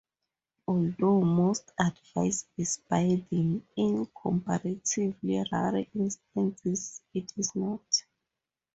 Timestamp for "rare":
5.51-5.85